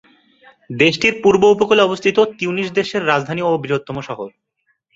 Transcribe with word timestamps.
দেশটির 0.79 1.13
পূর্ব 1.23 1.41
উপকূলে 1.51 1.81
অবস্থিত 1.83 2.17
তিউনিস 2.37 2.67
দেশের 2.71 3.01
রাজধানী 3.07 3.41
ও 3.43 3.51
বৃহত্তম 3.57 3.97
শহর। 3.99 4.29